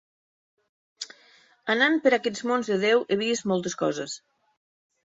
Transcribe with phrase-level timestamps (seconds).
[1.75, 4.23] Anant per aquests mons de Déu, he vist moltes coses.